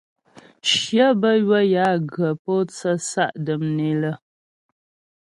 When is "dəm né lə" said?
3.45-4.11